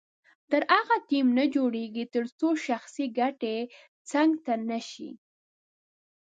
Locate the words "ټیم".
1.09-1.27